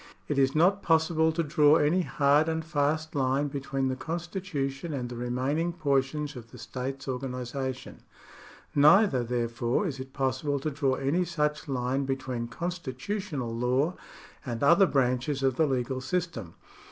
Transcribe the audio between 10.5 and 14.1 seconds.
to draw any such line between constitutional law